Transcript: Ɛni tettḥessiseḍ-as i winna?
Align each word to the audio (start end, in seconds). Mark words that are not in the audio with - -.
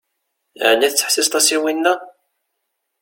Ɛni 0.69 0.89
tettḥessiseḍ-as 0.91 1.47
i 1.55 1.57
winna? 1.61 1.93